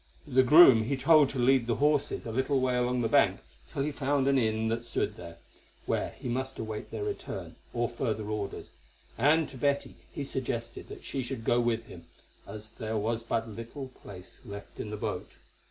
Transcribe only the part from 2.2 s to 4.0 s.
a little way along the bank till he